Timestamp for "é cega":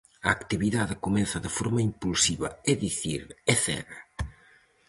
3.51-3.99